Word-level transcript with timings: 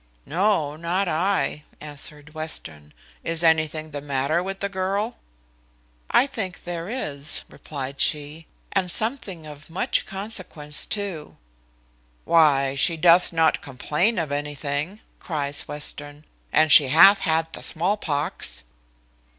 "No, 0.25 0.75
not 0.75 1.07
I," 1.07 1.63
answered 1.79 2.33
Western; 2.33 2.91
"is 3.23 3.43
anything 3.43 3.91
the 3.91 4.01
matter 4.01 4.41
with 4.41 4.59
the 4.59 4.67
girl?" 4.67 5.17
"I 6.09 6.25
think 6.25 6.63
there 6.63 6.89
is," 6.89 7.43
replied 7.51 8.01
she; 8.01 8.47
"and 8.71 8.89
something 8.89 9.45
of 9.45 9.69
much 9.69 10.07
consequence 10.07 10.87
too." 10.87 11.37
"Why, 12.25 12.73
she 12.73 12.97
doth 12.97 13.31
not 13.31 13.61
complain 13.61 14.17
of 14.17 14.31
anything," 14.31 15.01
cries 15.19 15.67
Western; 15.67 16.25
"and 16.51 16.71
she 16.71 16.87
hath 16.87 17.19
had 17.19 17.53
the 17.53 17.61
small 17.61 17.95
pox." 17.95 18.63